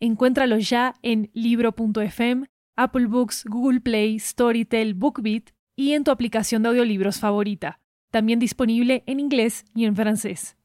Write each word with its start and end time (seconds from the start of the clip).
Encuéntralo 0.00 0.58
ya 0.58 0.94
en 1.02 1.30
libro.fm, 1.34 2.46
Apple 2.76 3.06
Books, 3.06 3.44
Google 3.46 3.80
Play, 3.80 4.18
Storytel, 4.18 4.94
BookBeat 4.94 5.50
y 5.76 5.92
en 5.92 6.04
tu 6.04 6.10
aplicación 6.10 6.62
de 6.62 6.70
audiolibros 6.70 7.20
favorita. 7.20 7.80
También 8.10 8.38
disponible 8.38 9.02
en 9.06 9.20
inglés 9.20 9.64
y 9.74 9.84
en 9.84 9.96
francés. 9.96 10.56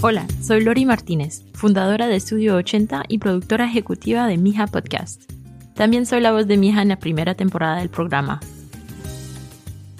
Hola, 0.00 0.28
soy 0.40 0.62
Lori 0.62 0.84
Martínez, 0.84 1.42
fundadora 1.54 2.06
de 2.06 2.14
Estudio 2.14 2.54
80 2.54 3.04
y 3.08 3.18
productora 3.18 3.64
ejecutiva 3.64 4.28
de 4.28 4.38
Mija 4.38 4.68
Podcast. 4.68 5.28
También 5.74 6.06
soy 6.06 6.20
la 6.20 6.30
voz 6.30 6.46
de 6.46 6.56
Mija 6.56 6.82
en 6.82 6.88
la 6.88 7.00
primera 7.00 7.34
temporada 7.34 7.78
del 7.78 7.88
programa, 7.88 8.38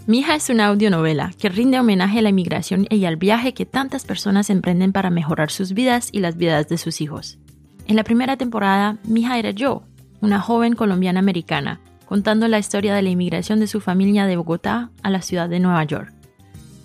Mija 0.09 0.35
es 0.35 0.49
una 0.49 0.69
audionovela 0.69 1.33
que 1.39 1.51
rinde 1.51 1.79
homenaje 1.79 2.21
a 2.21 2.23
la 2.23 2.31
inmigración 2.31 2.87
y 2.89 3.05
al 3.05 3.17
viaje 3.17 3.53
que 3.53 3.67
tantas 3.67 4.07
personas 4.07 4.49
emprenden 4.49 4.91
para 4.91 5.11
mejorar 5.11 5.51
sus 5.51 5.75
vidas 5.75 6.09
y 6.13 6.21
las 6.21 6.39
vidas 6.39 6.67
de 6.67 6.79
sus 6.79 7.03
hijos. 7.03 7.39
En 7.87 7.95
la 7.95 8.05
primera 8.05 8.39
temporada, 8.39 8.97
Mija 9.05 9.39
era 9.39 9.51
yo, 9.51 9.83
una 10.23 10.41
joven 10.41 10.73
colombiana 10.73 11.21
americana, 11.21 11.81
contando 12.07 12.49
la 12.49 12.59
historia 12.59 12.95
de 12.95 13.03
la 13.03 13.11
inmigración 13.11 13.61
de 13.61 13.67
su 13.67 13.83
familia 13.83 14.25
de 14.25 14.39
Bogotá 14.39 14.91
a 15.03 15.11
la 15.11 15.21
ciudad 15.21 15.51
de 15.51 15.61
Nueva 15.61 15.85
York. 15.85 16.11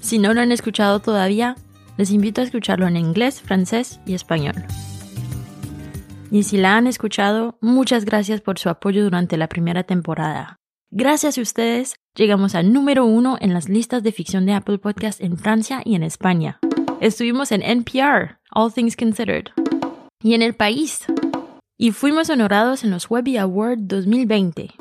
Si 0.01 0.19
no 0.19 0.33
lo 0.33 0.41
han 0.41 0.51
escuchado 0.51 0.99
todavía, 0.99 1.55
les 1.95 2.11
invito 2.11 2.41
a 2.41 2.44
escucharlo 2.44 2.88
en 2.88 2.97
inglés, 2.97 3.41
francés 3.41 4.01
y 4.05 4.16
español. 4.16 4.66
Y 6.29 6.44
si 6.44 6.57
la 6.57 6.75
han 6.75 6.88
escuchado, 6.88 7.57
muchas 7.61 8.03
gracias 8.03 8.41
por 8.41 8.59
su 8.59 8.67
apoyo 8.67 9.01
durante 9.01 9.38
la 9.38 9.47
primera 9.47 9.83
temporada. 9.83 10.57
Gracias 10.91 11.38
a 11.38 11.41
ustedes, 11.41 11.95
llegamos 12.16 12.53
al 12.53 12.72
número 12.72 13.06
uno 13.06 13.38
en 13.39 13.53
las 13.53 13.69
listas 13.69 14.03
de 14.03 14.11
ficción 14.11 14.45
de 14.45 14.53
Apple 14.53 14.78
Podcast 14.78 15.19
en 15.22 15.38
Francia 15.38 15.81
y 15.83 15.95
en 15.95 16.03
España. 16.03 16.59
Estuvimos 17.00 17.52
en 17.52 17.64
NPR, 17.64 18.38
All 18.52 18.72
Things 18.72 18.95
Considered, 18.95 19.45
y 20.22 20.36
en 20.36 20.41
el 20.41 20.53
país. 20.53 21.06
Y 21.78 21.91
fuimos 21.91 22.30
honorados 22.30 22.84
en 22.84 22.91
los 22.91 23.09
Webby 23.09 23.38
Award 23.38 23.80
2020. 23.80 24.72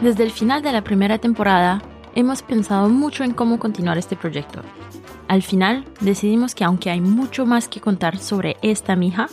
Desde 0.00 0.24
el 0.24 0.30
final 0.30 0.62
de 0.62 0.72
la 0.72 0.82
primera 0.82 1.18
temporada, 1.18 1.82
hemos 2.14 2.42
pensado 2.42 2.88
mucho 2.88 3.24
en 3.24 3.34
cómo 3.34 3.58
continuar 3.58 3.98
este 3.98 4.16
proyecto. 4.16 4.62
Al 5.28 5.42
final, 5.42 5.84
decidimos 6.00 6.54
que 6.54 6.64
aunque 6.64 6.90
hay 6.90 7.00
mucho 7.00 7.46
más 7.46 7.68
que 7.68 7.80
contar 7.80 8.18
sobre 8.18 8.56
esta 8.62 8.96
mija, 8.96 9.28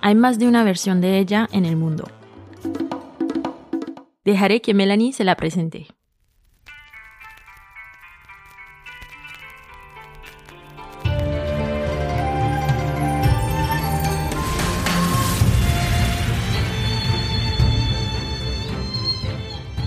hay 0.00 0.14
más 0.14 0.38
de 0.38 0.48
una 0.48 0.64
versión 0.64 1.00
de 1.00 1.18
ella 1.18 1.48
en 1.52 1.64
el 1.64 1.76
mundo. 1.76 2.08
Dejaré 4.26 4.60
que 4.60 4.74
Melanie 4.74 5.12
se 5.12 5.22
la 5.22 5.36
presente. 5.36 5.86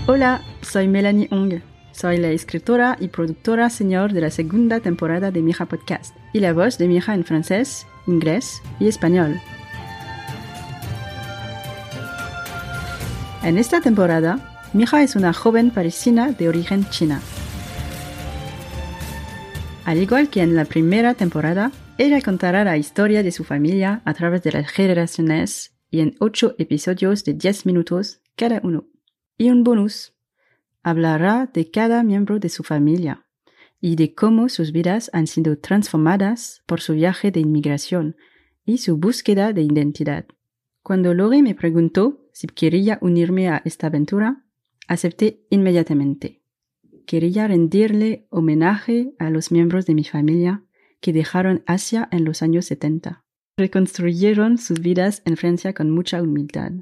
Hola, 0.06 0.40
soy 0.62 0.88
Melanie 0.88 1.28
Ong. 1.30 1.60
Soy 1.92 2.16
la 2.16 2.30
escritora 2.30 2.96
y 2.98 3.08
productora 3.08 3.68
señor 3.68 4.14
de 4.14 4.22
la 4.22 4.30
segunda 4.30 4.80
temporada 4.80 5.30
de 5.30 5.42
Mija 5.42 5.66
Podcast 5.66 6.16
y 6.32 6.40
la 6.40 6.54
voz 6.54 6.78
de 6.78 6.88
Mija 6.88 7.12
en 7.12 7.26
francés, 7.26 7.86
inglés 8.06 8.62
y 8.80 8.88
español. 8.88 9.38
En 13.42 13.56
esta 13.56 13.80
temporada, 13.80 14.38
Mija 14.74 15.02
es 15.02 15.16
una 15.16 15.32
joven 15.32 15.70
parisina 15.70 16.30
de 16.30 16.48
origen 16.48 16.84
china. 16.90 17.22
Al 19.86 19.96
igual 19.96 20.28
que 20.28 20.42
en 20.42 20.54
la 20.54 20.66
primera 20.66 21.14
temporada, 21.14 21.72
ella 21.96 22.20
contará 22.20 22.64
la 22.64 22.76
historia 22.76 23.22
de 23.22 23.32
su 23.32 23.44
familia 23.44 24.02
a 24.04 24.12
través 24.12 24.42
de 24.42 24.52
las 24.52 24.68
generaciones 24.70 25.74
y 25.90 26.00
en 26.00 26.16
ocho 26.20 26.54
episodios 26.58 27.24
de 27.24 27.32
10 27.32 27.64
minutos 27.64 28.20
cada 28.36 28.60
uno. 28.62 28.88
Y 29.38 29.48
un 29.48 29.64
bonus. 29.64 30.12
Hablará 30.82 31.50
de 31.52 31.70
cada 31.70 32.02
miembro 32.02 32.40
de 32.40 32.50
su 32.50 32.62
familia 32.62 33.26
y 33.80 33.96
de 33.96 34.14
cómo 34.14 34.50
sus 34.50 34.70
vidas 34.70 35.10
han 35.14 35.26
sido 35.26 35.58
transformadas 35.58 36.62
por 36.66 36.82
su 36.82 36.92
viaje 36.92 37.30
de 37.30 37.40
inmigración 37.40 38.16
y 38.66 38.78
su 38.78 38.98
búsqueda 38.98 39.54
de 39.54 39.62
identidad. 39.62 40.26
Cuando 40.82 41.14
Lori 41.14 41.42
me 41.42 41.54
preguntó 41.54 42.28
si 42.32 42.46
quería 42.46 42.98
unirme 43.00 43.48
a 43.48 43.62
esta 43.64 43.88
aventura, 43.88 44.44
acepté 44.88 45.46
inmediatamente. 45.50 46.42
Quería 47.06 47.46
rendirle 47.48 48.26
homenaje 48.30 49.14
a 49.18 49.30
los 49.30 49.52
miembros 49.52 49.86
de 49.86 49.94
mi 49.94 50.04
familia 50.04 50.64
que 51.00 51.12
dejaron 51.12 51.62
Asia 51.66 52.08
en 52.12 52.24
los 52.24 52.42
años 52.42 52.66
70. 52.66 53.24
Reconstruyeron 53.56 54.58
sus 54.58 54.80
vidas 54.80 55.22
en 55.24 55.36
Francia 55.36 55.74
con 55.74 55.90
mucha 55.90 56.22
humildad. 56.22 56.72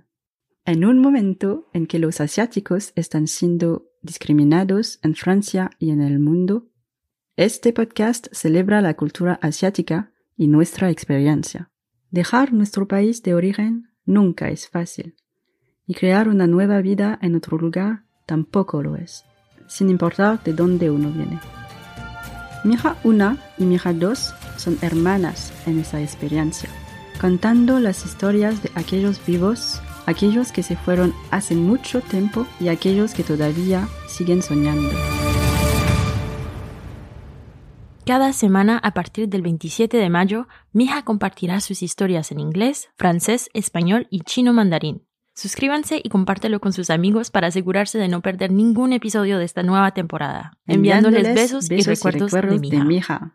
En 0.64 0.84
un 0.84 0.98
momento 1.00 1.68
en 1.72 1.86
que 1.86 1.98
los 1.98 2.20
asiáticos 2.20 2.92
están 2.94 3.26
siendo 3.26 3.88
discriminados 4.02 5.00
en 5.02 5.14
Francia 5.14 5.70
y 5.78 5.90
en 5.90 6.02
el 6.02 6.18
mundo, 6.18 6.68
este 7.36 7.72
podcast 7.72 8.26
celebra 8.32 8.80
la 8.80 8.94
cultura 8.94 9.38
asiática 9.42 10.12
y 10.36 10.48
nuestra 10.48 10.90
experiencia. 10.90 11.70
Dejar 12.10 12.52
nuestro 12.52 12.86
país 12.86 13.22
de 13.22 13.34
origen 13.34 13.87
nunca 14.08 14.48
es 14.48 14.68
fácil 14.68 15.14
y 15.86 15.94
crear 15.94 16.28
una 16.28 16.46
nueva 16.46 16.80
vida 16.80 17.18
en 17.22 17.36
otro 17.36 17.58
lugar 17.58 18.04
tampoco 18.26 18.82
lo 18.82 18.96
es, 18.96 19.24
sin 19.68 19.90
importar 19.90 20.42
de 20.42 20.52
dónde 20.52 20.90
uno 20.90 21.10
viene. 21.10 21.38
Mi 22.64 22.74
hija 22.74 22.96
1 23.04 23.38
y 23.58 23.64
mi 23.64 23.76
hija 23.76 23.92
2 23.92 24.34
son 24.56 24.78
hermanas 24.82 25.52
en 25.66 25.78
esa 25.78 26.00
experiencia, 26.00 26.68
contando 27.20 27.78
las 27.78 28.04
historias 28.04 28.62
de 28.62 28.70
aquellos 28.74 29.24
vivos, 29.24 29.80
aquellos 30.06 30.52
que 30.52 30.62
se 30.62 30.76
fueron 30.76 31.14
hace 31.30 31.54
mucho 31.54 32.00
tiempo 32.00 32.46
y 32.60 32.68
aquellos 32.68 33.14
que 33.14 33.24
todavía 33.24 33.88
siguen 34.08 34.42
soñando. 34.42 34.88
Cada 38.08 38.32
semana 38.32 38.78
a 38.78 38.94
partir 38.94 39.28
del 39.28 39.42
27 39.42 39.98
de 39.98 40.08
mayo, 40.08 40.48
Mija 40.72 41.04
compartirá 41.04 41.60
sus 41.60 41.82
historias 41.82 42.32
en 42.32 42.40
inglés, 42.40 42.88
francés, 42.96 43.50
español 43.52 44.06
y 44.08 44.20
chino 44.20 44.54
mandarín. 44.54 45.02
Suscríbanse 45.34 46.00
y 46.02 46.08
compártelo 46.08 46.58
con 46.58 46.72
sus 46.72 46.88
amigos 46.88 47.30
para 47.30 47.48
asegurarse 47.48 47.98
de 47.98 48.08
no 48.08 48.22
perder 48.22 48.50
ningún 48.50 48.94
episodio 48.94 49.36
de 49.36 49.44
esta 49.44 49.62
nueva 49.62 49.90
temporada. 49.90 50.56
Enviándoles, 50.66 51.34
besos, 51.34 51.70
y 51.70 51.82
recuerdos, 51.82 52.32
de, 52.32 52.58
mi 52.58 52.96
hija. 52.96 53.34